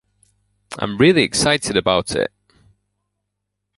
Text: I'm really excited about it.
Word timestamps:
I'm 0.79 0.97
really 0.97 1.21
excited 1.21 1.77
about 1.77 2.15
it. 2.15 2.31